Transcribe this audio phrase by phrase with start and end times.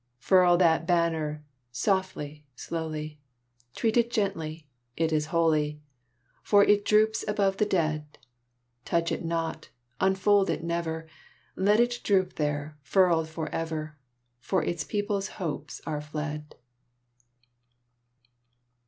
[0.17, 3.19] Furl that Banner, softly, slowly;
[3.75, 5.79] Treat it gently it is holy,
[6.41, 8.17] For it droops above the dead;
[8.83, 9.69] Touch it not
[9.99, 11.05] unfold it never;
[11.55, 13.95] Let it droop there, furled forever,
[14.39, 16.55] For its people's hopes are fled.